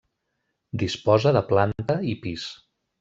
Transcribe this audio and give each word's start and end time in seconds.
Disposa 0.83 1.33
de 1.37 1.43
planta 1.53 1.99
i 2.13 2.17
pis. 2.25 2.47